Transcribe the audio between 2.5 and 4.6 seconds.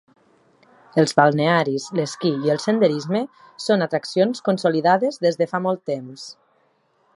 el senderisme són atraccions